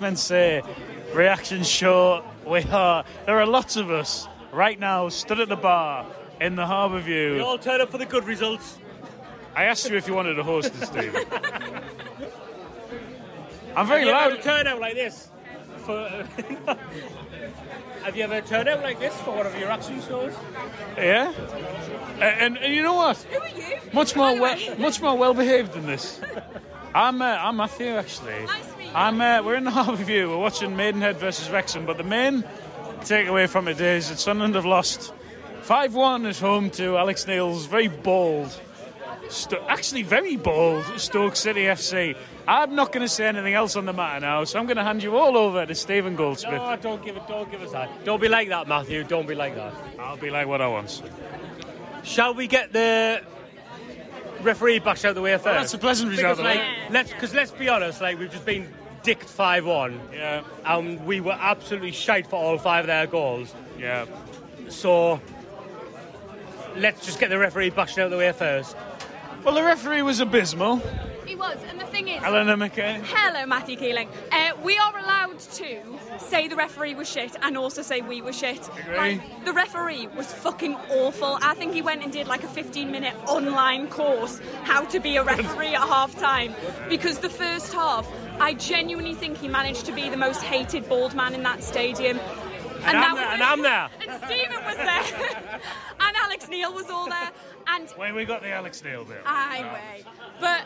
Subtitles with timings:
[0.00, 0.62] along to the Men Say
[1.14, 2.24] reaction show.
[2.46, 6.06] We are there are lots of us right now stood at the bar
[6.40, 7.34] in the Harbour View.
[7.34, 8.78] We all turn up for the good results.
[9.54, 11.24] I asked you if you wanted to host this, Stephen.
[13.76, 14.30] I'm very Have you ever loud.
[14.30, 15.28] had a turnout like this?
[15.78, 16.08] For,
[18.04, 20.34] have you ever turned out like this for one of your action shows?
[20.96, 21.32] Yeah.
[22.14, 23.16] And, and, and you know what?
[23.18, 23.78] Who are you?
[23.92, 26.20] Much more well, much more well behaved than this.
[26.94, 28.44] I'm uh, I'm Matthew actually.
[28.46, 28.77] Nice to meet you.
[28.94, 30.28] I'm uh, we're in the Harbour View.
[30.30, 32.42] We're watching Maidenhead versus Wrexham, but the main
[33.00, 35.12] takeaway from it is that Sunderland have lost
[35.62, 38.58] five one at home to Alex Neil's very bold,
[39.68, 42.16] actually very bold Stoke City FC.
[42.46, 44.84] I'm not going to say anything else on the matter now, so I'm going to
[44.84, 46.54] hand you all over to Stephen Goldsmith.
[46.54, 47.28] No, don't give it.
[47.28, 48.04] Don't give us that.
[48.06, 49.04] Don't be like that, Matthew.
[49.04, 49.74] Don't be like that.
[49.98, 51.02] I'll be like what I want.
[52.04, 53.20] Shall we get the
[54.40, 55.44] referee back out the way first?
[55.44, 56.88] that's a pleasant result, Because, like, Yeah.
[56.90, 58.00] let's because let's be honest.
[58.00, 58.66] Like we've just been
[59.08, 63.54] dicked five one, Yeah, and we were absolutely shite for all five of their goals.
[63.78, 64.04] yeah.
[64.68, 65.18] So
[66.76, 68.76] let's just get the referee back out of the way first.
[69.44, 70.82] Well, the referee was abysmal.
[71.28, 73.02] He was, and the thing is, Eleanor McKay.
[73.04, 74.08] Hello, Matthew Keeling.
[74.32, 75.82] Uh, we are allowed to
[76.16, 78.66] say the referee was shit and also say we were shit.
[78.78, 78.96] Agree.
[78.96, 81.38] Like, the referee was fucking awful.
[81.42, 85.16] I think he went and did like a 15 minute online course how to be
[85.16, 86.54] a referee at half time
[86.88, 91.14] because the first half, I genuinely think he managed to be the most hated bald
[91.14, 92.18] man in that stadium.
[92.84, 93.42] And I'm there, and.
[93.42, 93.90] I'm there.
[94.00, 95.60] And Stephen was there.
[96.00, 97.30] and Alex Neil was all there.
[97.66, 99.20] And Wait, we got the Alex Neil bit.
[99.26, 100.04] I way.
[100.40, 100.62] But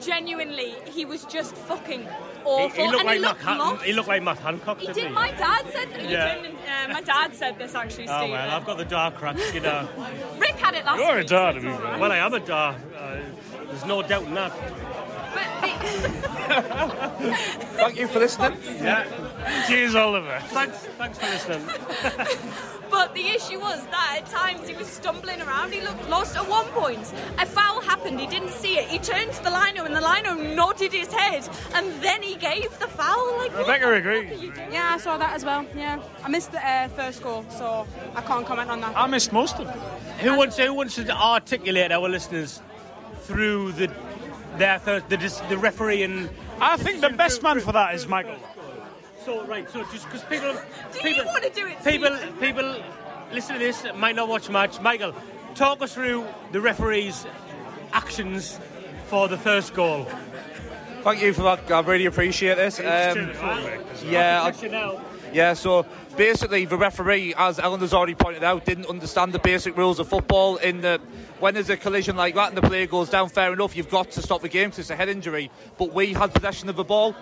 [0.00, 2.06] genuinely, he was just fucking
[2.44, 2.68] awful.
[2.84, 4.78] he looked and like he Matt looked Han- He looked like Matt Hancock.
[4.80, 5.12] He did.
[5.12, 6.00] My dad said that.
[6.02, 6.34] He Yeah.
[6.34, 9.60] didn't, uh, my dad said this actually, Oh well, I've got the dark cracks, you
[9.60, 9.88] know.
[10.38, 11.26] Rick had it last You're a week.
[11.28, 12.00] dad, so it's I mean, all right.
[12.00, 12.74] well, I am a dar.
[12.96, 13.16] Uh,
[13.68, 14.52] there's no doubt in that.
[15.84, 17.34] But the,
[17.76, 18.58] Thank you for listening.
[18.64, 19.04] Yeah.
[19.66, 20.40] Cheers, Oliver.
[20.48, 21.66] Thanks, thanks for listening.
[22.90, 25.72] but the issue was that at times he was stumbling around.
[25.72, 26.36] He looked lost.
[26.36, 28.18] At one point, a foul happened.
[28.20, 28.88] He didn't see it.
[28.88, 32.70] He turned to the lino, and the lino nodded his head, and then he gave
[32.78, 33.38] the foul.
[33.38, 34.30] Like what Rebecca the agrees.
[34.30, 34.72] fuck are you doing?
[34.72, 35.66] Yeah, I saw that as well.
[35.76, 38.96] Yeah, I missed the uh, first goal, so I can't comment on that.
[38.96, 39.74] I missed most of it.
[40.20, 42.60] Who wants, who wants to articulate our listeners
[43.22, 43.88] through the
[44.58, 45.16] their first, the,
[45.48, 48.36] the referee and I think the best man for that is Michael.
[49.24, 50.52] so right so just because people
[50.92, 51.82] Do people you want to do it?
[51.84, 52.40] people Steve?
[52.40, 52.76] people
[53.32, 55.14] listen to this might not watch much Michael
[55.54, 57.26] talk us through the referee's
[57.92, 58.58] actions
[59.06, 60.06] for the first goal
[61.02, 61.70] Thank you for that.
[61.70, 62.78] I really appreciate this.
[62.80, 63.30] Um,
[64.06, 65.02] yeah, I- Question now.
[65.34, 65.52] Yeah.
[65.54, 65.84] So
[66.16, 70.08] basically, the referee, as Ellen has already pointed out, didn't understand the basic rules of
[70.08, 70.56] football.
[70.56, 71.00] In the
[71.40, 74.12] when there's a collision like that and the player goes down, fair enough, you've got
[74.12, 75.50] to stop the game because it's a head injury.
[75.76, 77.14] But we had possession of the ball,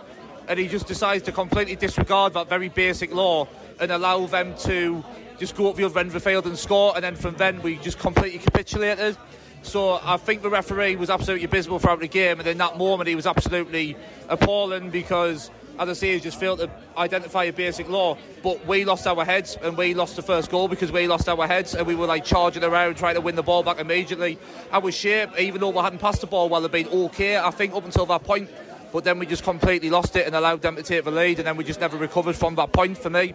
[0.47, 3.49] and he just decides to completely disregard that very basic law
[3.81, 5.03] and allow them to
[5.39, 6.93] just go up the other end of the field and score.
[6.95, 9.17] And then from then, we just completely capitulated.
[9.63, 13.09] So I think the referee was absolutely abysmal throughout the game, and in that moment
[13.09, 13.97] he was absolutely
[14.29, 18.17] appalling because, as I say, he just failed to identify a basic law.
[18.43, 21.47] But we lost our heads, and we lost the first goal because we lost our
[21.47, 24.39] heads, and we were like charging around trying to win the ball back immediately.
[24.71, 27.51] I was shame, even though we hadn't passed the ball well, they'd been okay, I
[27.51, 28.51] think, up until that point.
[28.93, 31.47] But then we just completely lost it and allowed them to take the lead, and
[31.47, 33.35] then we just never recovered from that point for me.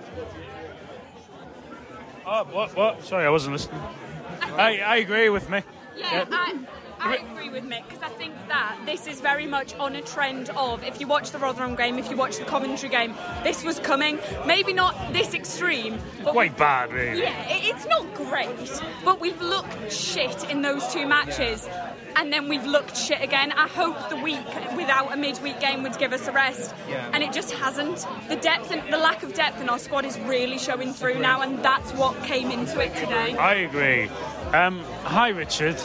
[2.25, 2.75] Oh, what?
[2.75, 3.03] What?
[3.03, 3.81] Sorry, I wasn't listening.
[4.41, 5.61] I, I agree with me.
[5.95, 6.59] Yeah, I,
[6.99, 10.49] I agree with Mick because I think that this is very much on a trend
[10.51, 13.13] of if you watch the Rotherham game, if you watch the Coventry game,
[13.43, 14.19] this was coming.
[14.45, 17.21] Maybe not this extreme, but Quite bad, really.
[17.21, 18.81] yeah, it, it's not great.
[19.05, 21.69] But we've looked shit in those two matches,
[22.15, 23.51] and then we've looked shit again.
[23.51, 24.45] I hope the week
[24.75, 26.73] without a midweek game would give us a rest,
[27.13, 28.05] and it just hasn't.
[28.27, 31.41] The depth and the lack of depth in our squad is really showing through now,
[31.41, 33.35] and that's what came into it today.
[33.37, 34.09] I agree.
[34.53, 35.77] Um, hi, Richard.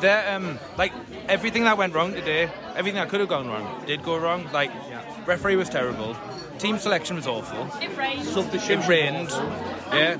[0.00, 0.92] There, um, like
[1.28, 4.46] everything that went wrong today, everything that could have gone wrong did go wrong.
[4.52, 4.70] Like,
[5.26, 6.16] referee was terrible,
[6.58, 8.26] team selection was awful, It rained.
[8.26, 9.30] it rained.
[9.92, 10.16] Yeah,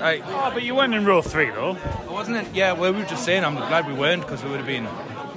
[0.00, 1.76] like Oh, but you weren't in row three, though.
[2.08, 2.36] I wasn't.
[2.38, 3.44] It, yeah, well, we were just saying.
[3.44, 4.86] I'm glad we weren't because we would have been,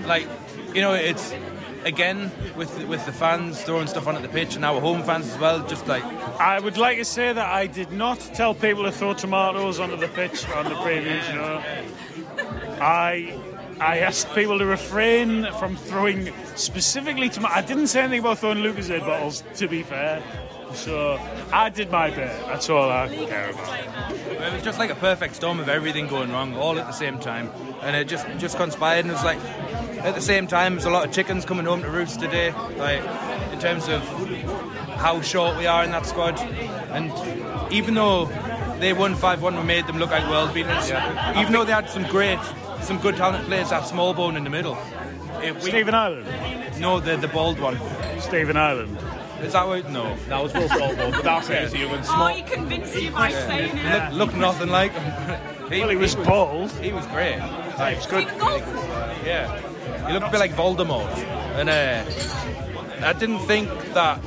[0.07, 0.27] like,
[0.75, 1.33] you know, it's
[1.85, 5.27] again with with the fans throwing stuff on at the pitch and our home fans
[5.31, 5.65] as well.
[5.67, 6.03] Just like
[6.39, 9.95] I would like to say that I did not tell people to throw tomatoes onto
[9.95, 11.63] the pitch on the preview show.
[12.81, 13.37] I
[13.79, 17.57] I asked people to refrain from throwing specifically tomatoes.
[17.57, 20.21] I didn't say anything about throwing Lucozade bottles, to be fair.
[20.73, 21.19] So
[21.51, 22.31] I did my bit.
[22.45, 23.79] That's all I care about.
[24.29, 27.19] it was just like a perfect storm of everything going wrong all at the same
[27.19, 27.49] time,
[27.81, 29.39] and it just just conspired and it was like
[30.03, 32.51] at the same time, there's a lot of chickens coming home to roost today.
[32.77, 33.03] Like
[33.51, 34.01] in terms of
[34.97, 36.39] how short we are in that squad,
[36.91, 37.11] and
[37.71, 38.25] even though
[38.79, 40.89] they won five one, we made them look like world beaters.
[41.37, 42.39] Even though they had some great,
[42.81, 44.77] some good talented players, that small bone in the middle.
[45.41, 46.27] If we- Stephen Ireland.
[46.79, 47.77] no, the the bald one.
[48.19, 48.97] Stephen Ireland.
[49.41, 49.89] Is that what?
[49.89, 50.15] No.
[50.27, 51.71] That was Will Smallbone, but that's it.
[51.73, 52.01] Human.
[52.09, 54.13] Oh, he convinced you by saying it.
[54.13, 55.39] Look, look nothing like him.
[55.69, 56.71] Well, he was bald.
[56.81, 57.37] He was great.
[57.77, 58.25] Like, was good.
[59.23, 59.55] Yeah,
[60.07, 61.07] he looked a bit like Voldemort,
[61.59, 64.19] and uh, I didn't think that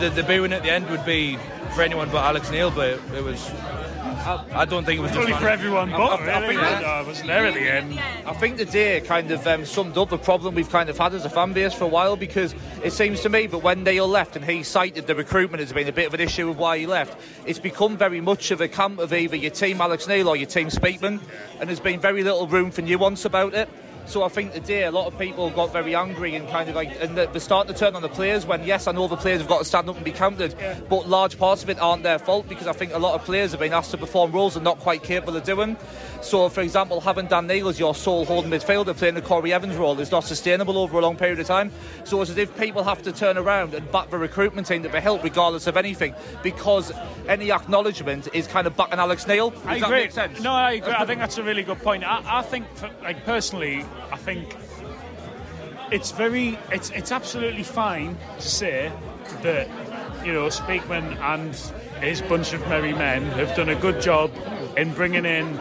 [0.00, 1.36] the, the booing at the end would be
[1.76, 3.50] for anyone but Alex Neil, but it, it was.
[3.50, 6.46] I, I don't think it was just Only for everyone but I- I really.
[6.56, 8.00] think that- I wasn't there at the end.
[8.26, 11.14] I think the day kind of um, summed up the problem we've kind of had
[11.14, 14.08] as a fan base for a while because it seems to me that when Neil
[14.08, 16.78] left and he cited the recruitment as being a bit of an issue of why
[16.78, 20.28] he left, it's become very much of a camp of either your team Alex Neil
[20.28, 21.20] or your team Speakman,
[21.60, 23.68] and there's been very little room for nuance about it.
[24.06, 26.96] So I think today a lot of people got very angry and kind of like,
[27.02, 28.46] and they're starting to turn on the players.
[28.46, 30.54] When yes, I know the players have got to stand up and be counted,
[30.88, 33.50] but large parts of it aren't their fault because I think a lot of players
[33.50, 35.76] have been asked to perform roles they're not quite capable of doing.
[36.22, 39.76] So, for example, having Dan Neil as your sole holding midfielder playing the Corry Evans
[39.76, 41.72] role is not sustainable over a long period of time.
[42.04, 44.88] So it's as if people have to turn around and back the recruitment team to
[44.88, 46.92] be helped regardless of anything because
[47.28, 49.50] any acknowledgement is kind of backing Alex Neil.
[49.50, 49.98] Does I that agree.
[50.02, 50.40] make sense?
[50.40, 50.92] No, I agree.
[50.92, 52.04] I think that's a really good point.
[52.04, 54.56] I, I think, for, like personally, I think
[55.90, 58.92] it's very, it's it's absolutely fine to say
[59.42, 59.68] that
[60.24, 61.54] you know Speakman and
[62.02, 64.30] his bunch of merry men have done a good job
[64.76, 65.58] in bringing in.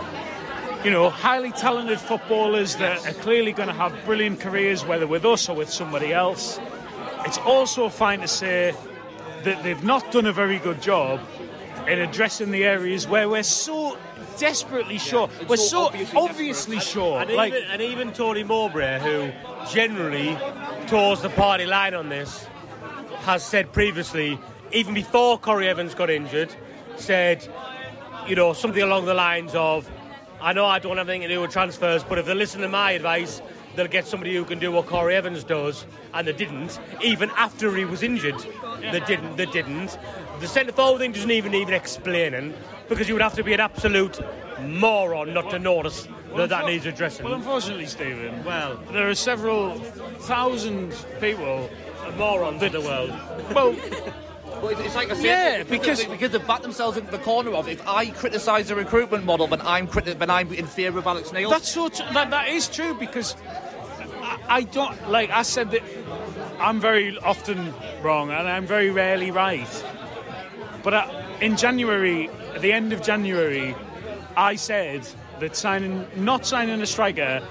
[0.84, 5.26] You know, highly talented footballers that are clearly going to have brilliant careers, whether with
[5.26, 6.60] us or with somebody else.
[7.26, 8.76] It's also fine to say
[9.44, 11.20] that they've not done a very good job
[11.88, 13.85] in addressing the areas where we're so
[14.40, 15.30] desperately sure.
[15.48, 17.22] we're so obviously obviously, sure.
[17.22, 19.32] And, like, even, and even Tony Mowbray, who
[19.72, 20.38] generally
[20.88, 22.46] tours the party line on this,
[23.22, 24.40] has said previously,
[24.72, 26.54] even before Corry Evans got injured,
[26.98, 27.48] said,
[28.28, 29.90] you know, something along the lines of,
[30.42, 32.70] I know I don't have anything to do with transfers, but if they listen to
[32.70, 33.42] my advice,
[33.76, 36.80] they'll get somebody who can do what Corry Evans does, and they didn't.
[37.02, 38.40] Even after he was injured,
[38.92, 39.38] they didn't.
[39.38, 39.98] They didn't.
[40.40, 42.54] The centre forward thing doesn't even even explaining
[42.90, 44.20] because you would have to be an absolute
[44.62, 47.26] moron not to notice that that needs addressing.
[47.26, 49.76] well, unfortunately, Stephen, Well, there are several
[50.20, 51.70] thousand people.
[52.18, 53.10] morons in the world.
[53.54, 53.76] Well,
[54.62, 57.52] But it's like I said, Yeah, because because- because they back themselves into the corner
[57.52, 61.08] of if I criticise the recruitment model, then I'm criti- then I'm in favour of
[61.08, 61.50] Alex Neil.
[61.50, 61.90] that's so.
[61.90, 63.36] Tr- that, that is true because
[64.22, 65.30] I, I don't like.
[65.30, 65.82] I said that
[66.60, 69.68] I'm very often wrong and I'm very rarely right.
[70.86, 73.76] But I, in January, at the end of January,
[74.38, 75.02] I said
[75.40, 77.42] that signing, not signing a striker,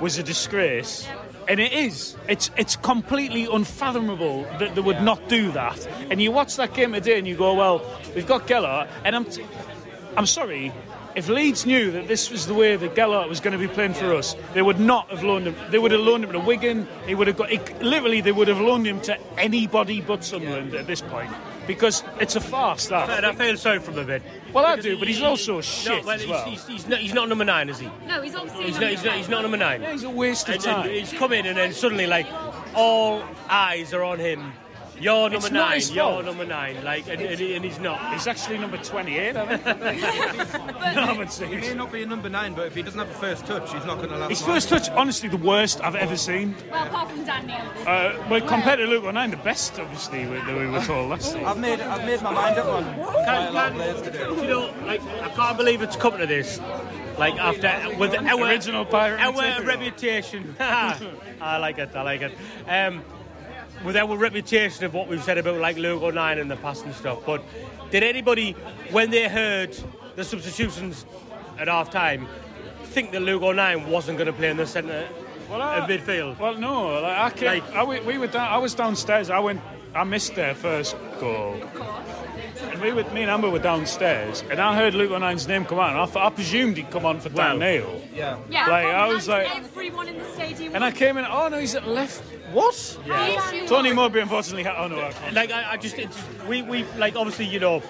[0.00, 1.06] was a disgrace.
[1.48, 2.16] And it is.
[2.28, 5.86] It's it's completely unfathomable that they would not do that.
[6.10, 9.26] And you watch that game today and you go, well, we've got Gelhardt, and I'm,
[9.26, 9.44] t-
[10.16, 10.72] I'm sorry.
[11.14, 13.92] If Leeds knew that this was the way that Gelhardt was going to be playing
[13.92, 15.56] for us, they would not have loaned him.
[15.70, 16.88] They would have loaned him to Wigan.
[17.06, 17.52] He would have got.
[17.52, 21.30] It, literally, they would have loaned him to anybody but Sunderland at this point
[21.66, 22.86] because it's a farce.
[22.88, 23.08] That.
[23.10, 24.22] And I feel sorry for him a bit.
[24.52, 26.44] Well, I Because do, but he's he- also no, shit well, as he's, well.
[26.44, 27.88] he's, he's, not, he's not number nine, is he?
[28.06, 28.64] No, he's obviously.
[28.64, 29.82] He's not, he's not, he's not number nine.
[29.82, 30.90] Yeah, he's a waste of And then time.
[30.90, 32.26] he's come in and then suddenly, like,
[32.74, 34.52] all eyes are on him.
[35.02, 35.74] You're number It's nine.
[35.74, 36.84] his You're number nine.
[36.84, 38.12] Like, and, and, and he's not.
[38.12, 39.64] He's actually number 28, I think.
[40.94, 43.14] no, but He may not be a number nine, but if he doesn't have a
[43.14, 44.30] first touch, he's not going to last.
[44.30, 44.50] His long.
[44.52, 46.54] first touch, honestly, the worst I've ever seen.
[46.70, 47.58] Well, apart from Daniel.
[47.84, 51.32] Uh, well, compared to Luke O'Nien, the best, obviously, we, that we were told last
[51.32, 51.46] time.
[51.46, 54.20] I've made I've made my mind up on quite a lot of players today.
[54.20, 56.60] You know, like, I can't believe it's coming to this.
[57.18, 60.54] Like, after, with our, Original pirate our reputation.
[60.60, 62.32] I like it, I like it.
[62.68, 63.02] Um,
[63.84, 66.94] with our reputation of what we've said about, like, Luke O'Nien in the past and
[66.94, 67.42] stuff, but
[67.90, 68.52] did anybody,
[68.90, 69.76] when they heard
[70.16, 71.04] the substitutions
[71.58, 72.26] at half time,
[72.84, 75.08] think that Luke O'Nien wasn't going to play in the centre
[75.50, 76.38] Well, of midfield?
[76.38, 79.30] Well, no, like, I, came, Like- I, we, we were down, I was downstairs.
[79.30, 79.60] I went.
[79.94, 81.54] I missed their first goal.
[82.72, 85.78] And we were, me and Amber were downstairs, and I heard Luke O'Nien's name come
[85.78, 88.00] out, and I, thought, I presumed he'd come on for Dan Neil.
[88.14, 88.38] Yeah.
[88.48, 90.74] Yeah, Like, I probably was like- everyone in the stadium.
[90.74, 92.22] And I came in, oh no, he's at left.
[92.50, 92.98] What?
[93.06, 93.64] Yeah.
[93.66, 95.34] Tony Mowbray, unfortunately, had, oh no, I can't.
[95.34, 97.82] like I, I just it's, we we like obviously you know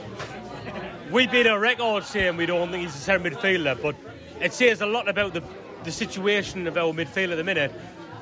[1.10, 3.96] we beat a record saying we don't think he's a centre midfielder, but
[4.40, 5.42] it says a lot about the
[5.82, 7.72] the situation of our midfield at the minute.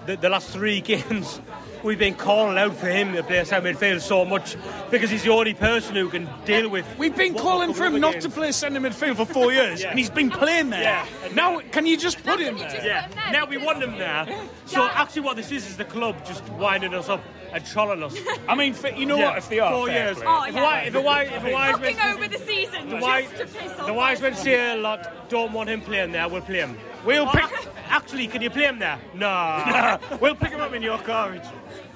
[0.06, 1.42] The, the last three games,
[1.82, 4.56] we've been calling out for him to play centre midfield so much
[4.90, 6.86] because he's the only person who can deal with.
[6.98, 9.98] We've been calling for him coming not to play centre midfield for four years, and
[9.98, 10.82] he's been playing there.
[10.82, 11.06] Yeah.
[11.34, 12.70] Now, can you just put Now, him you there?
[12.70, 13.02] just- Yeah.
[13.06, 14.26] him there Now we want him there.
[14.66, 17.20] So actually, what this is is the club just winding us up
[17.52, 18.16] and trolling us.
[18.48, 19.38] I mean, f- you know Yeah, what?
[19.38, 20.16] If they are four years.
[20.24, 20.60] Oh, if, yeah.
[20.60, 23.28] a wise, if a wise, if a wise Fucking over the season the just wise,
[23.30, 24.42] to piss off the wise men us.
[24.44, 25.28] say a lot.
[25.28, 26.28] Don't want him playing there.
[26.28, 26.78] We'll play him.
[27.04, 27.68] We'll oh, pick.
[27.88, 28.98] Actually, can you play him there?
[29.14, 29.98] No.
[30.20, 31.42] we'll pick him up in your carriage.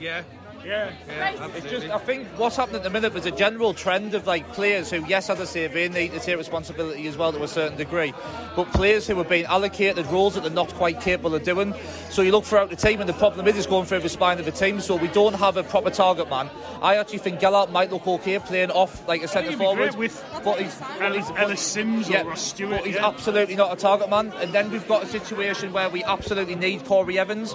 [0.01, 0.23] Yeah,
[0.65, 0.91] Yeah.
[1.07, 1.41] yeah, Right.
[1.41, 1.71] absolutely.
[1.71, 4.91] Just, I think what's happening at the minute is a general trend of like players
[4.91, 7.77] who, yes, as I say, they need to take responsibility as well to a certain
[7.77, 8.13] degree,
[8.57, 11.75] but players who are being allocated roles that they're not quite capable of doing.
[12.11, 14.39] So you look throughout the team, and the problem is it's going through the spine
[14.39, 14.81] of the team.
[14.81, 16.49] So we don't have a proper target man.
[16.83, 20.61] I actually think Gelhardt might look okay playing off like a centre forward, with but
[20.61, 22.79] he's, but Ellis Simms or Ross Stewart.
[22.79, 23.07] but he's yeah.
[23.07, 24.33] absolutely not a target man.
[24.41, 27.55] And then we've got a situation where we absolutely need Corry Evans.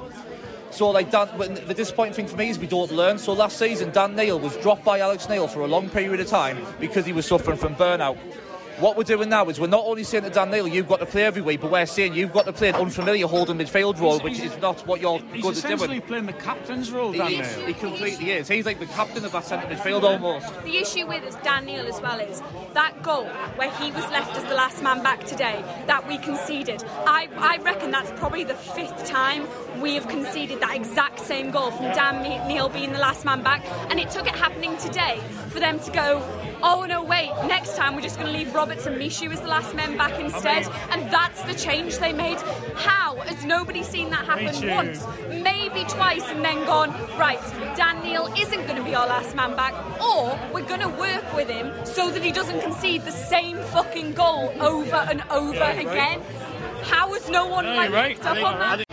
[0.72, 1.28] So like Dan,
[1.68, 3.18] the disappointing thing for me is we don't learn.
[3.18, 6.28] So last season, Dan Neil was dropped by Alex Neil for a long period of
[6.28, 8.18] time because he was suffering from burnout.
[8.80, 11.06] What we're doing now is we're not only saying to Dan Neil, you've got to
[11.06, 14.20] play every week, but we're saying you've got to play an unfamiliar holding midfield role,
[14.20, 15.54] which he's- is not what you're He's good at doing.
[15.54, 17.66] He's essentially playing the captain's role, Dan he, Neil.
[17.68, 18.48] he completely is.
[18.48, 20.48] He's like the captain of that centre midfield almost.
[20.64, 22.42] The issue with us, Dan Neil as well is
[22.74, 23.26] that goal
[23.58, 26.82] where he was left as the last man back today that we conceded.
[27.06, 29.46] I, I reckon that's probably the fifth time
[29.82, 33.62] we have conceded that exact same goal from Dan Neil being the last man back,
[33.90, 35.20] and it took it happening today
[35.50, 36.24] for them to go.
[36.62, 37.04] Oh no!
[37.04, 37.32] Wait.
[37.48, 40.20] Next time we're just going to leave Roberts and Michut as the last men back
[40.20, 42.40] instead, and that's the change they made.
[42.76, 45.06] How has nobody seen that happen once?
[45.30, 47.40] maybe twice and then gone, right,
[47.76, 51.34] Dan Neil isn't going to be our last man back, or we're going to work
[51.36, 56.22] with him so that he doesn't concede the same fucking goal over and over again.
[56.84, 58.16] How has no one No, like right.
[58.16, 58.89] picked up on that?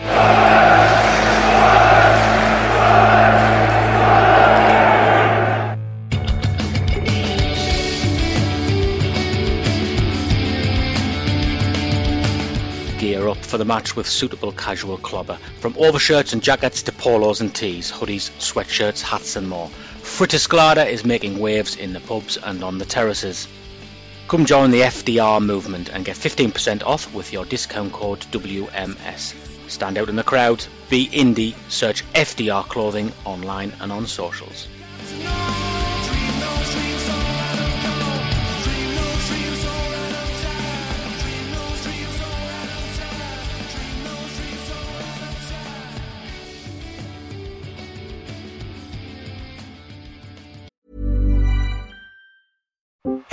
[13.56, 15.38] For the match with suitable casual clobber.
[15.60, 19.70] From overshirts and jackets to polos and tees, hoodies, sweatshirts, hats and more.
[20.02, 23.48] Frittisglada is making waves in the pubs and on the terraces.
[24.28, 29.34] Come join the FDR movement and get 15% off with your discount code WMS.
[29.70, 34.68] Stand out in the crowd, be indie, search FDR clothing online and on socials.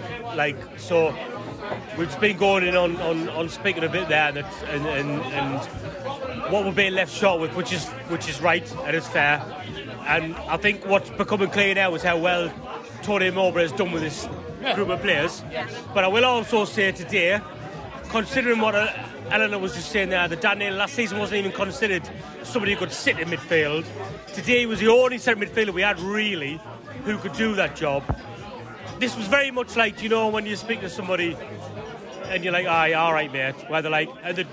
[0.00, 1.14] Well, like so,
[1.96, 6.52] we've been going in on, on, on speaking a bit there, and, and, and and
[6.52, 9.42] what we're being left short with, which is which is right and it's fair,
[10.06, 12.52] and I think what's becoming clear now is how well
[13.02, 14.28] Tony Mowbray has done with this
[14.74, 15.44] group of players.
[15.94, 17.40] But I will also say today,
[18.08, 18.92] considering what uh,
[19.30, 22.08] Eleanor was just saying there, that Dan Neil last season wasn't even considered
[22.42, 23.84] somebody who could sit in midfield.
[24.34, 26.60] Today he was the only centre midfielder we had really
[27.04, 28.02] who could do that job.
[28.98, 31.36] This was very much like, you know, when you speak to somebody
[32.28, 33.54] and you're like, aye, all right, mate.
[33.68, 34.44] Where they're like, the,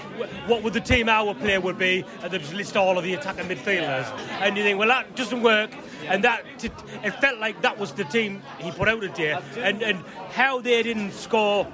[0.47, 2.05] what would the team our player would be?
[2.21, 4.05] And they just list all of the attacking midfielders.
[4.41, 5.71] And you think, well, that doesn't work.
[6.07, 9.39] And that it felt like that was the team he put out today.
[9.57, 11.67] And and how they didn't score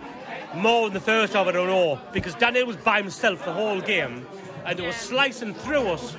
[0.55, 1.99] more in the first half, I don't know.
[2.13, 4.27] Because Dan Neil was by himself the whole game,
[4.65, 6.15] and they were slicing through us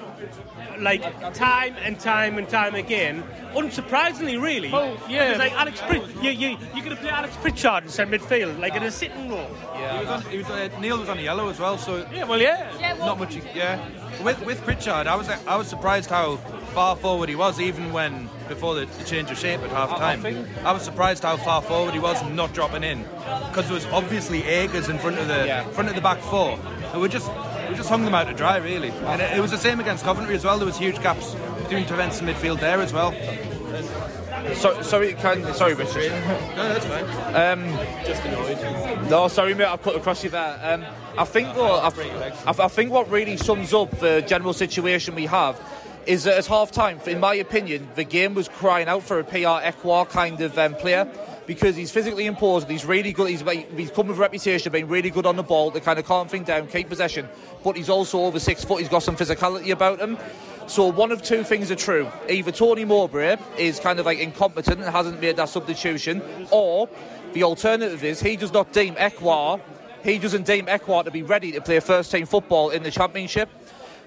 [0.79, 1.03] like
[1.35, 3.23] time and time and time again.
[3.55, 4.71] Unsurprisingly, really.
[4.73, 5.31] Oh, yeah.
[5.31, 6.11] It's like Alex Pritchard.
[6.23, 9.29] You, you, you're going to play Alex Pritchard in centre midfield, like in a sitting
[9.29, 9.47] role.
[9.75, 12.25] He was on, he was, uh, Neil was on a yellow as well, so Yeah,
[12.25, 12.71] well, yeah.
[12.79, 13.37] Yeah, well, not much.
[13.55, 13.85] Yeah,
[14.23, 16.37] with with Pritchard, I was I was surprised how
[16.75, 20.21] far forward he was, even when before the, the change of shape at half time.
[20.23, 23.03] think- I was surprised how far forward he was, and not dropping in,
[23.49, 25.65] because there was obviously Agers in front of the Yeah.
[25.71, 26.59] front of the back four,
[26.93, 27.29] and we're just
[27.71, 28.91] we just hung them out to dry really.
[28.91, 30.59] And it, it was the same against Coventry as well.
[30.59, 33.13] There was huge gaps between defence and midfield there as well.
[34.55, 36.11] So, sorry, can, sorry, Richard.
[36.57, 37.05] No, that's fine.
[37.35, 37.67] Um,
[38.05, 39.11] Just annoyed.
[39.11, 39.67] No, sorry, mate.
[39.67, 40.59] I put across you there.
[40.63, 40.85] Um,
[41.17, 41.89] I think though, I,
[42.47, 45.61] I, I think what really sums up the general situation we have
[46.07, 49.25] is that at half time, in my opinion, the game was crying out for a
[49.25, 51.07] Pierre Ekwah kind of um, player
[51.51, 52.71] because he's physically imposing.
[52.71, 53.29] He's really good.
[53.29, 53.43] He's,
[53.77, 56.05] he's come with a reputation of being really good on the ball to kind of
[56.05, 57.29] calm things down, keep possession.
[57.65, 58.79] But he's also over six foot.
[58.79, 60.17] He's got some physicality about him.
[60.69, 62.09] So one of two things are true.
[62.29, 66.89] Either Tony Mowbray is kind of like incompetent and hasn't made that substitution, or
[67.33, 69.61] the alternative is he does not deem Ekwah,
[70.05, 73.49] he doesn't deem Ekwah to be ready to play first team football in the championship.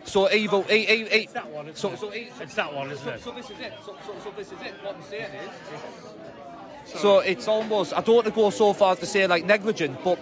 [0.05, 1.99] So either he, he, he, It's that one, isn't so, it?
[1.99, 3.21] so he- It's that one, isn't so, it?
[3.21, 3.73] so this is it.
[3.85, 4.73] So, so, so this is it.
[4.81, 6.22] What I'm saying is.
[6.85, 10.03] So it's almost, I don't want to go so far as to say like negligent,
[10.03, 10.17] but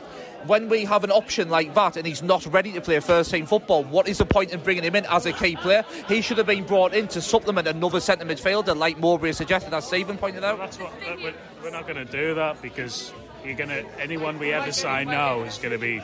[0.45, 3.45] when we have an option like that and he's not ready to play first team
[3.45, 5.83] football, what is the point in bringing him in as a key player?
[6.07, 9.85] He should have been brought in to supplement another centre midfielder like Mowbray suggested, as
[9.85, 10.57] Stephen pointed out.
[10.57, 10.91] That's what
[11.21, 15.41] we're, we're not going to do that because you're to anyone we ever sign now
[15.41, 16.01] is going to be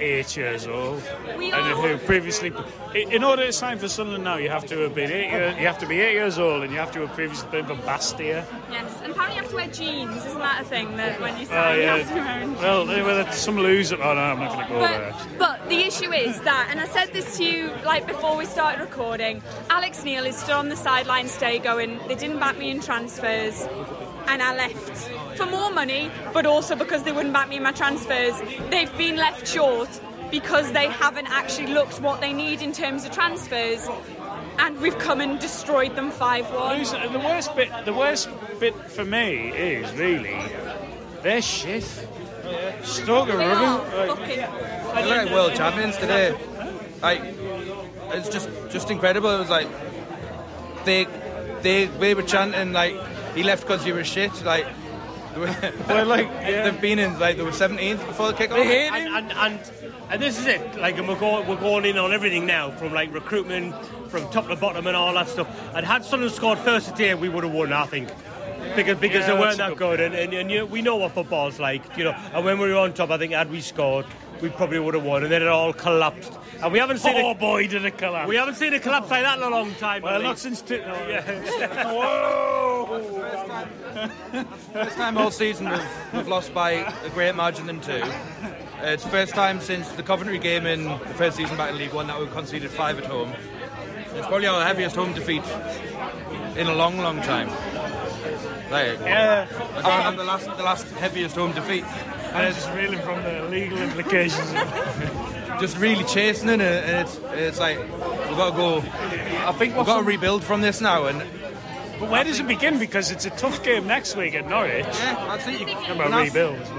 [0.00, 2.52] eight years old, and who previously,
[2.94, 5.30] in order to sign for Sunderland now, you have to have been eight.
[5.30, 7.66] Year, you have to be eight years old, and you have to have previously been
[7.66, 8.46] for Bastia.
[8.70, 10.24] Yes, and apparently you have to wear jeans.
[10.24, 11.96] Isn't that a thing that when you Oh sign, you yeah.
[11.96, 13.96] have to wear Well, there some loser.
[13.96, 15.14] Oh no, I'm not going to go there.
[15.38, 18.44] But, but the issue is that, and I said this to you like before we
[18.44, 22.70] started recording, Alex Neil is still on the sideline today going, they didn't back me
[22.70, 23.66] in transfers,
[24.28, 27.72] and I left for more money, but also because they wouldn't back me in my
[27.72, 28.34] transfers.
[28.70, 29.88] They've been left short
[30.30, 33.88] because they haven't actually looked what they need in terms of transfers,
[34.58, 37.12] and we've come and destroyed them 5 1.
[37.12, 38.28] The worst bit, the worst
[38.58, 40.36] bit for me is really
[41.22, 41.84] they're shit.
[42.82, 44.26] Stoke are They fucking.
[44.26, 46.34] They look like world champions today.
[47.02, 47.20] Like,
[48.12, 49.30] it's just just incredible.
[49.30, 49.68] It was like
[50.84, 51.06] they
[51.62, 52.94] they they were chanting like
[53.36, 54.44] he left because you were shit.
[54.44, 54.66] Like,
[55.36, 58.56] Well, like, they've been in like they were 17th before the kickoff.
[58.56, 59.60] They hate and, and, and
[60.08, 60.76] and this is it.
[60.80, 63.74] Like, and we're going we're going in on everything now, from like recruitment,
[64.08, 65.46] from top to bottom, and all that stuff.
[65.74, 67.72] And had Sunderland scored first today, we would have won.
[67.72, 68.08] I think.
[68.74, 71.60] Because, because Yeah, they weren't that good, and, and, and you, we know what football's
[71.60, 72.12] like, you know.
[72.32, 74.06] And when we were on top, I think had we scored,
[74.42, 76.32] we probably would have won, and then it all collapsed.
[76.62, 77.38] And we haven't seen Oh it.
[77.38, 78.28] boy, did it collapse!
[78.28, 80.02] We haven't seen it collapse like that in a long time.
[80.02, 80.62] Well, I not since.
[80.62, 80.76] T-
[81.08, 81.92] Yeah.
[81.92, 83.25] Whoa!
[84.72, 87.92] First time all season we've, we've lost by a great margin than two.
[88.02, 91.78] Uh, it's the first time since the Coventry game in the first season back in
[91.78, 93.32] League One that we've conceded five at home.
[94.14, 95.42] It's probably our heaviest home defeat
[96.56, 97.48] in a long, long time.
[98.70, 99.46] Like, Yeah.
[99.82, 101.84] Have the last, the last heaviest home defeat,
[102.34, 104.52] and it's reeling from the legal implications.
[105.60, 108.78] just really chasing it, and it's it's like we've got to go.
[109.46, 111.22] I think We've got to rebuild from this now, and
[111.98, 112.78] But where does it begin?
[112.78, 114.84] Because it's a tough game next week at Norwich.
[114.84, 115.60] Yeah, that's it.
[115.60, 116.28] You, About when, I,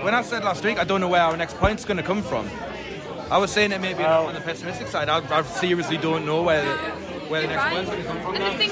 [0.03, 2.21] when I said last week, I don't know where our next point's going to come
[2.21, 2.47] from.
[3.31, 5.09] I was saying it maybe on the pessimistic side.
[5.09, 6.71] I, I seriously don't know where the,
[7.29, 7.73] where the next right.
[7.73, 8.35] point's going to come from.
[8.35, 8.69] And the thing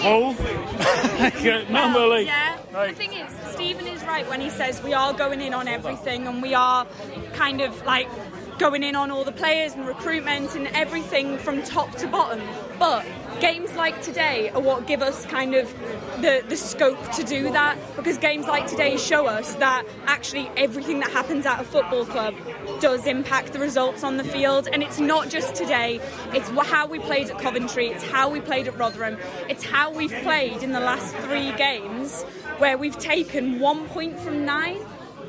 [1.35, 2.57] is, yeah, no, but like, yeah.
[2.73, 5.67] like- the thing is, Stephen is right when he says we are going in on
[5.67, 6.85] everything and we are
[7.33, 8.07] kind of like
[8.57, 12.41] going in on all the players and recruitment and everything from top to bottom.
[12.79, 13.05] But
[13.39, 15.73] games like today are what give us kind of
[16.21, 20.99] the, the scope to do that because games like today show us that actually everything
[20.99, 22.33] that happens at a football club
[22.79, 24.67] does impact the results on the field.
[24.71, 25.99] And it's not just today.
[26.33, 27.87] It's how we played at Coventry.
[27.87, 29.17] It's how we played at Rotherham.
[29.49, 32.23] It's how we've played in the last three games
[32.57, 34.79] where we've taken one point from nine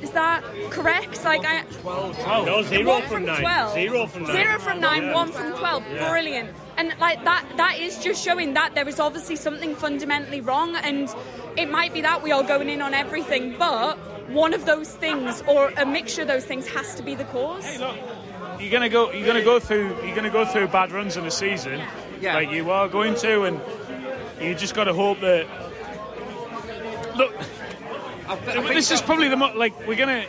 [0.02, 3.40] is that correct like I No, zero one from nine.
[3.40, 3.72] 12.
[3.74, 4.32] Zero from nine.
[4.32, 5.14] Zero from nine, Yeah.
[5.14, 5.82] one from 12.
[5.92, 6.09] Yeah.
[6.11, 6.50] Brilliant.
[6.76, 10.76] And like that, that is just showing that there is obviously something fundamentally wrong.
[10.76, 11.09] And
[11.56, 13.96] it might be that we are going in on everything, but
[14.30, 17.78] one of those things or a mixture of those things has to be the cause.
[18.61, 19.12] you're gonna go.
[19.12, 19.96] You're gonna go through.
[20.04, 21.80] You're gonna go through bad runs in a season,
[22.20, 22.35] Yeah.
[22.35, 23.61] like you are going to, and
[24.40, 25.46] you just got to hope that.
[27.16, 27.32] Look,
[28.28, 30.24] I, th- I think this is probably the mo- like we're gonna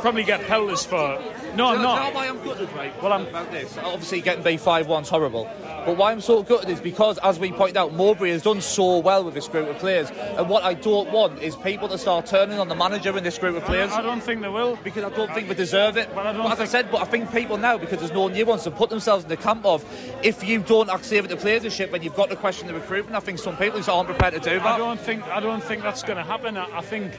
[0.00, 1.18] probably get pelters for.
[1.56, 2.14] No, I'm Do you know not.
[2.14, 3.02] why I'm gutted, right?
[3.02, 3.76] Well, I'm- about this.
[3.78, 5.50] Obviously, getting B five one's horrible.
[5.84, 8.98] But why I'm so gutted is because, as we pointed out, Mowbray has done so
[8.98, 10.10] well with this group of players.
[10.10, 13.38] And what I don't want is people to start turning on the manager in this
[13.38, 13.90] group of players.
[13.92, 14.78] I don't think they will.
[14.84, 16.08] because I don't think they deserve it.
[16.14, 18.28] Well, I don't But as I said, but I think people now, because there's no
[18.28, 19.84] new ones, have put themselves in the camp of
[20.22, 23.16] if you don't accede the playership, then you've got to question the recruitment.
[23.16, 24.66] I think some people just aren't prepared to do that.
[24.66, 25.26] I don't think.
[25.28, 26.56] I don't think that's going to happen.
[26.56, 27.12] I, I think,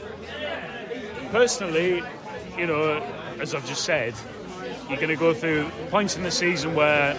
[1.31, 2.03] personally,
[2.57, 3.01] you know,
[3.41, 4.13] as I've just said,
[4.87, 7.17] you're going to go through points in the season where,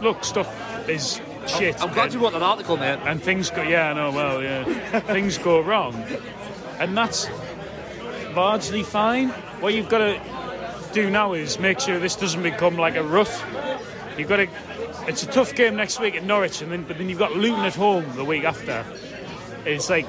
[0.00, 0.48] look, stuff
[0.88, 1.80] is shit.
[1.82, 2.98] I'm glad and- you wrote that article, mate.
[3.04, 5.94] and things go yeah I know well yeah things go wrong
[6.78, 7.28] and that's
[8.34, 9.28] largely fine.
[9.60, 10.20] What you've got to
[10.92, 13.44] do now is make sure this doesn't become like a rut.
[14.18, 14.48] You've got to.
[15.06, 17.64] It's a tough game next week at Norwich, and then but then you've got Luton
[17.64, 18.84] at home the week after.
[19.64, 20.06] It's like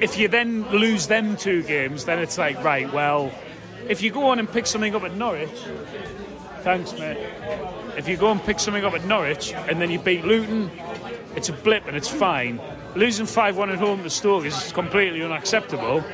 [0.00, 2.92] if you then lose them two games, then it's like right.
[2.92, 3.30] Well,
[3.88, 5.64] if you go on and pick something up at Norwich,
[6.62, 7.18] thanks, mate.
[7.96, 10.70] If you go and pick something up at Norwich and then you beat Luton,
[11.36, 12.60] it's a blip and it's fine.
[12.96, 16.04] Losing 5 1 at home to Stoke is completely unacceptable.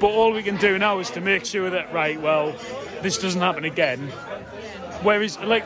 [0.00, 2.54] But all we can do now is to make sure that, right, well,
[3.02, 4.08] this doesn't happen again.
[5.02, 5.64] Whereas, like,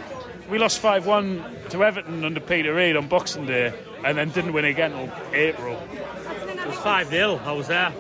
[0.48, 4.52] we lost 5 1 to Everton under Peter Reid on Boxing Day and then didn't
[4.52, 5.80] win again until April.
[6.48, 7.40] It was 5 0.
[7.44, 7.92] I was there.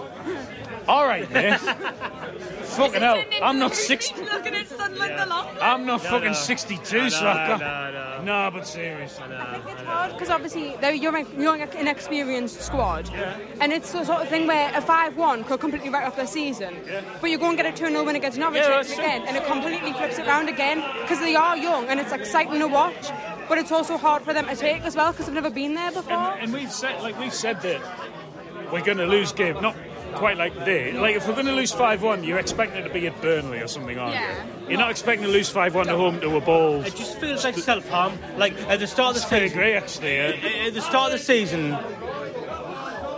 [0.88, 1.58] All right, mate.
[1.58, 3.22] Fucking hell.
[3.42, 4.14] I'm not 60.
[4.16, 4.24] 60.
[4.36, 5.56] Looking at Sunderland a lot.
[5.60, 6.32] I'm not No, fucking no.
[6.32, 8.24] 62, No, so I no, can't.
[8.24, 9.24] no, No, but seriously.
[9.30, 13.10] I think it's hard because obviously you're young, young, inexperienced squad,
[13.60, 16.76] and it's the sort of thing where a five-one could completely write off their season.
[17.20, 19.36] But you go and get a two-0 win against Norwich Yeah, next that's again, and
[19.36, 23.10] it completely flips it round again because they are young and it's exciting to watch.
[23.48, 25.90] But it's also hard for them to take as well because they've never been there
[25.92, 26.14] before.
[26.14, 27.80] And, and we've said, like we've said that
[28.72, 29.76] we're going to lose game, not
[30.12, 30.92] quite like today.
[30.92, 33.58] Like if we're going to lose five one, you're expecting it to be at Burnley
[33.60, 34.44] or something, aren't Yeah.
[34.62, 34.70] you?
[34.70, 36.82] You're not expecting to lose five one at home to a ball.
[36.82, 38.12] It just feels like self harm.
[38.36, 39.58] Like at the start of the I season.
[39.58, 40.14] agree, actually.
[40.16, 40.66] Yeah.
[40.66, 41.76] At the start of the season,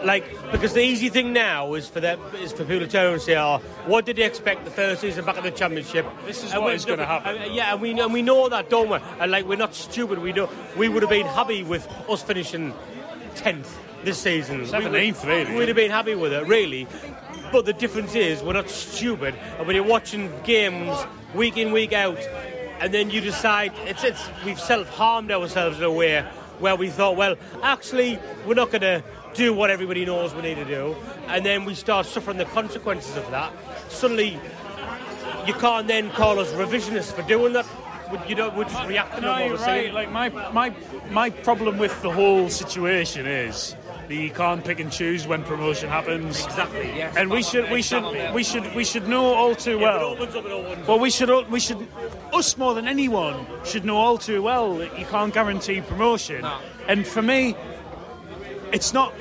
[0.05, 3.23] like because the easy thing now is for them is for people to turn and
[3.23, 6.53] say, "Oh, what did they expect the first season back in the championship?" This is
[6.53, 7.39] And what we- gonna happen.
[7.43, 8.99] uh, yeah, and we and we know that, don't we?
[9.19, 10.19] And like we're not stupid.
[10.19, 12.75] We know we would have been happy with us finishing
[13.35, 14.59] tenth this season.
[14.59, 15.55] We would- 17th, really.
[15.55, 16.87] We'd have been happy with it, really.
[17.53, 20.97] But the difference is we're not stupid, and when you're watching games
[21.35, 22.19] week in week out,
[22.81, 26.25] and then you decide it's it's we've self harmed ourselves in a way
[26.59, 29.03] where we thought, well, actually we're not going to
[29.35, 30.97] do what everybody knows we need to do,
[31.29, 33.53] and then we start suffering the consequences of that.
[33.89, 34.39] Suddenly,
[35.47, 37.67] you can't then call us revisionists for doing that.
[38.29, 39.95] You know, we're just reacting to No, what you're we're right.
[39.95, 40.75] Like my my
[41.11, 43.75] my problem with the whole situation is
[44.09, 46.45] you can't pick and choose when promotion happens.
[46.45, 46.87] Exactly.
[46.97, 47.17] Yes.
[47.17, 50.13] And we should we should we should we should know all too well.
[50.13, 51.87] opens up, it opens Well, we should we should
[52.33, 56.47] us more than anyone should know all too well that you can't guarantee promotion.
[56.89, 57.57] And for me,
[58.73, 59.13] it's not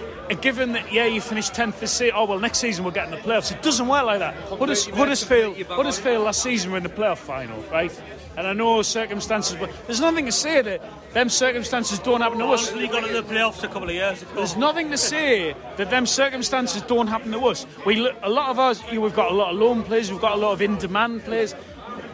[0.41, 2.15] given that yeah you finished tenth this season.
[2.15, 3.51] Oh well, next season we'll get in the playoffs.
[3.51, 4.33] It doesn't work like that.
[4.36, 7.91] Hudders- Huddersfield Huddersfield last season were in the playoff final, right?
[8.36, 10.81] And I know circumstances, but there's nothing to say that
[11.13, 12.71] them circumstances don't happen to us.
[12.71, 14.31] Barnsley got in the playoffs a couple of years ago.
[14.36, 17.67] There's nothing to say that them circumstances don't happen to us.
[17.86, 20.21] We a lot of us, you know, we've got a lot of loan players, we've
[20.21, 21.53] got a lot of in-demand players.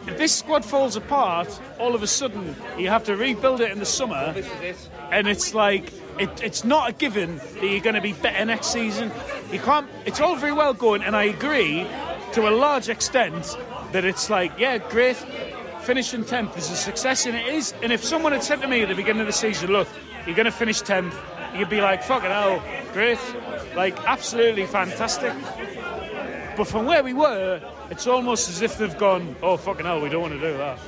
[0.06, 3.78] If this squad falls apart, all of a sudden you have to rebuild it in
[3.78, 4.34] the summer,
[5.10, 8.68] and it's like it, it's not a given that you're going to be better next
[8.68, 9.10] season.
[9.52, 9.88] You can't.
[10.04, 11.86] It's all very well going, and I agree
[12.32, 13.56] to a large extent
[13.92, 15.16] that it's like, yeah, great.
[15.82, 17.74] Finishing 10th is a success, and it is.
[17.82, 19.88] And if someone had said to me at the beginning of the season, look,
[20.26, 21.14] you're going to finish 10th,
[21.58, 23.18] you'd be like, fucking hell, great.
[23.74, 25.32] Like, absolutely fantastic.
[26.56, 30.10] But from where we were, it's almost as if they've gone, oh, fucking hell, we
[30.10, 30.78] don't want to do that.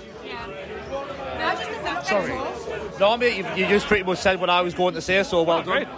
[2.05, 2.62] Sorry.
[3.03, 5.43] No, mate, you, you just pretty much said what I was going to say, so
[5.43, 5.67] well Oh, done.
[5.67, 5.89] great.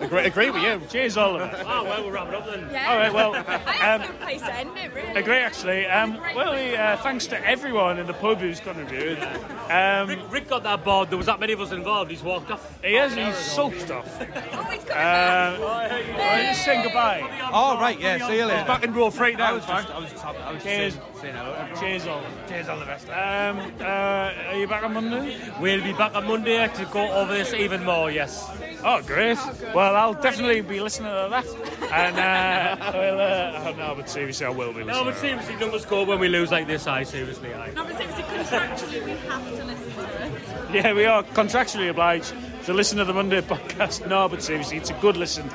[0.00, 0.80] Agree, agree with you.
[0.88, 1.50] Cheers, Oliver.
[1.66, 2.68] Oh, well, we're wrapping up then.
[2.72, 2.90] Yeah.
[2.90, 3.34] All right, well,
[3.66, 5.08] I have um, no place to end it, really.
[5.10, 5.84] Agree, actually.
[5.86, 9.22] Um, well, uh, thanks to everyone in the pub who's contributed.
[9.70, 11.10] Um, Rick, Rick got that board.
[11.10, 12.10] There was that many of us involved.
[12.10, 12.82] He's walked off.
[12.82, 14.08] he has he's sulked off.
[14.20, 14.24] Oh,
[14.64, 15.60] he's coming Uh, back.
[15.60, 17.48] well, just saying goodbye.
[17.52, 18.64] Oh, right, yeah, see you later.
[18.64, 19.44] Back in row three now.
[19.44, 19.54] I now.
[19.56, 21.34] was just, I was just, I was just Cheers.
[21.34, 21.54] saying, saying hello.
[21.54, 21.80] everyone.
[21.80, 22.22] Cheers, all.
[22.48, 23.08] Cheers, all the best.
[23.08, 25.36] Um, uh, are you back on Monday?
[25.60, 28.10] We'll be back on Monday to go over this even more.
[28.10, 28.48] Yes.
[28.84, 29.38] Oh, great.
[29.74, 31.46] Well, I'll definitely be listening to that.
[31.92, 34.96] And, uh, well, uh, oh, no, but seriously, I will be listening.
[34.96, 36.86] No, but to seriously, numbers go when we lose like this.
[36.86, 37.70] I seriously, I.
[37.72, 40.74] No, but seriously, contractually, we have to listen to it.
[40.74, 42.34] Yeah, we are contractually obliged
[42.64, 44.06] to listen to the Monday podcast.
[44.08, 45.48] No, but seriously, it's a good listen.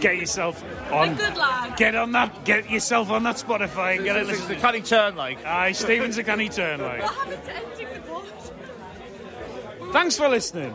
[0.00, 1.10] Get yourself on.
[1.10, 1.76] A good lad.
[1.76, 2.44] Get on that.
[2.44, 4.60] Get yourself on that Spotify and get it It's the listening.
[4.60, 5.44] canny turn, like.
[5.44, 7.02] Aye, Stephen's a canny turn, like.
[7.02, 9.92] What happened to ending the pod?
[9.92, 10.74] Thanks for listening.